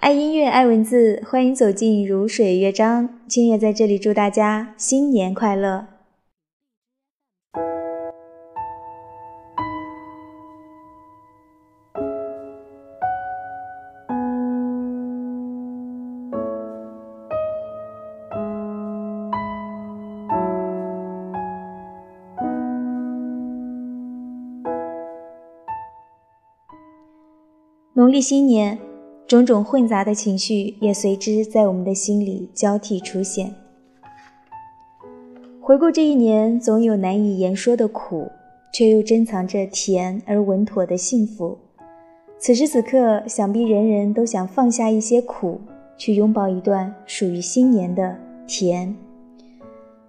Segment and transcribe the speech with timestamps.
[0.00, 3.20] 爱音乐，爱文字，欢迎走进如水乐章。
[3.28, 5.88] 清月在这里祝大家新年快乐。
[27.92, 28.89] 农历新年。
[29.30, 33.54] 种种混杂的情绪也随之在我们的心里交替出现。
[35.60, 38.28] 回顾这一年，总有难以言说的苦，
[38.72, 41.56] 却又珍藏着甜而稳妥的幸福。
[42.40, 45.60] 此时此刻，想必人人都想放下一些苦，
[45.96, 48.16] 去拥抱一段属于新年的
[48.48, 48.92] 甜。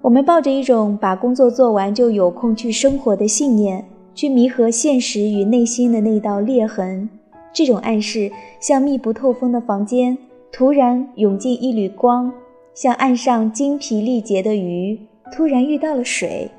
[0.00, 7.10] 我们抱着一种把工作做完就有空去生活的信念，去弥合现实与内心的那道裂痕。
[7.52, 8.30] 这种暗示，
[8.60, 10.16] 像密不透风的房间，
[10.52, 12.32] 突然涌进一缕光，
[12.74, 14.98] 像岸上精疲力竭的鱼，
[15.32, 16.50] 突然遇到了水。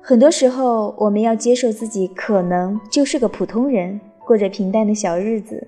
[0.00, 5.66] 很多时候，我们要接受自己可能就是个普通人，过着平淡的小日子。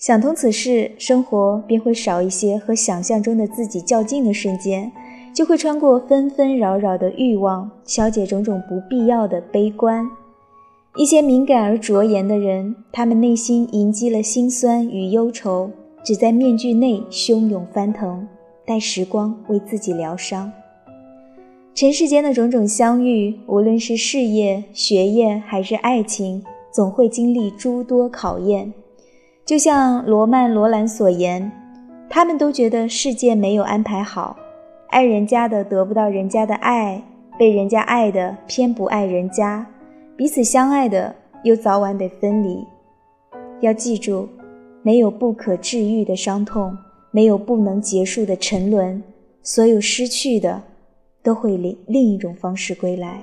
[0.00, 4.90] 想通此事，生活便会少一些和想象中的自己较劲的瞬间，
[5.34, 10.08] 就会穿过纷纷扰扰的欲望，消解种种不必要的悲观。
[10.96, 15.70] 一些敏感而卓言的人，他们内心凝积了心酸与忧愁，
[16.02, 18.26] 只在面具内汹涌翻腾，
[18.64, 20.50] 待时光为自己疗伤。
[21.74, 28.72] 尘世间的种种相遇，无论是事业、学业还是爱情，总会经历诸多考验。
[29.50, 31.50] 就像罗曼·罗兰所言，
[32.08, 34.36] 他们都觉得世界没有安排好，
[34.90, 37.02] 爱人家的得不到人家的爱，
[37.36, 39.66] 被人家爱的偏不爱人家，
[40.16, 41.12] 彼此相爱的
[41.42, 42.64] 又早晚得分离。
[43.60, 44.28] 要记住，
[44.84, 46.78] 没有不可治愈的伤痛，
[47.10, 49.02] 没有不能结束的沉沦，
[49.42, 50.62] 所有失去的，
[51.24, 53.20] 都会另另一种方式归来。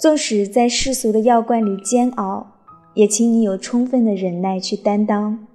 [0.00, 2.54] 纵使在世俗的药罐里煎熬，
[2.94, 5.46] 也请你有充分的忍耐去担当。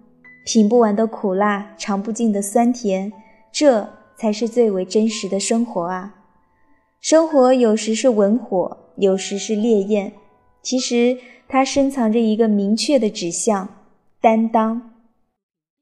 [0.45, 3.11] 品不完的苦辣，尝不尽的酸甜，
[3.51, 6.13] 这才是最为真实的生活啊！
[7.01, 10.13] 生活有时是文火，有时是烈焰，
[10.61, 11.17] 其实
[11.47, 13.67] 它深藏着一个明确的指向：
[14.21, 14.91] 担当。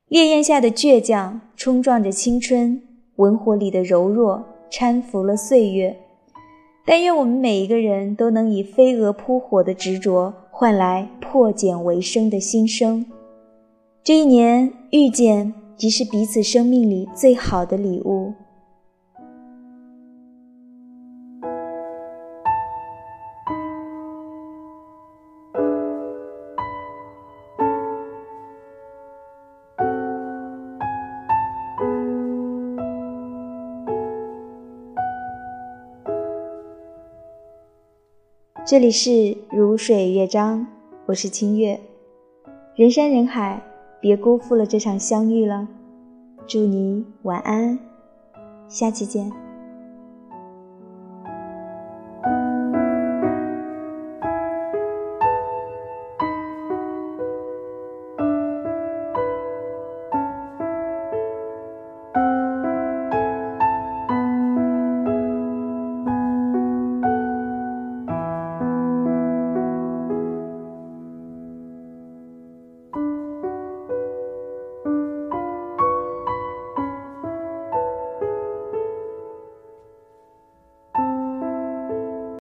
[0.07, 2.81] 烈焰下的倔强冲撞着青春，
[3.17, 5.97] 文火里的柔弱搀扶了岁月。
[6.85, 13.05] 但愿我们每一个人都能以飞蛾扑火的执着，换来破茧为生的新生。
[14.03, 18.33] 这一年，遇见即是彼此生命里最好的礼物。
[38.65, 40.65] 这里是如水乐章，
[41.05, 41.81] 我是清月。
[42.77, 43.61] 人山人海，
[43.99, 45.67] 别辜负了这场相遇了。
[46.47, 47.77] 祝你晚安，
[48.69, 49.42] 下期见。